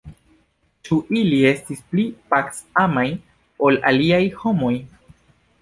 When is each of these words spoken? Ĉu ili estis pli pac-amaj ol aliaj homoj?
Ĉu 0.87 0.95
ili 1.19 1.41
estis 1.49 1.83
pli 1.91 2.05
pac-amaj 2.33 3.07
ol 3.69 3.81
aliaj 3.93 4.23
homoj? 4.43 4.73